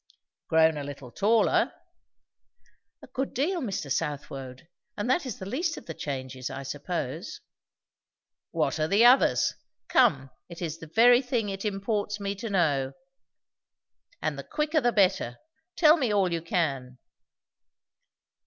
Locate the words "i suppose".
6.49-7.39